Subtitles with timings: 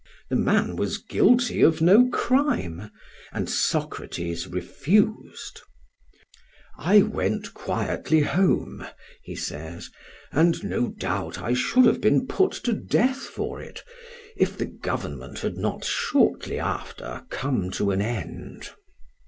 [0.31, 2.89] The man was guilty of no crime,
[3.31, 5.61] and Socrates refused.
[6.75, 8.83] "I went quietly home,"
[9.21, 9.91] he says,
[10.31, 13.83] "and no doubt I should have been put to death for it,
[14.35, 18.71] if the government had not shortly after come to an end."